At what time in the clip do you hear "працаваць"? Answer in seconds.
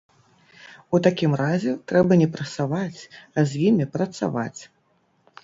3.99-4.61